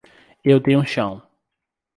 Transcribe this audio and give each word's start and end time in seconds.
Eu 0.43 0.59
tenho 0.59 0.83
chão 0.83 1.21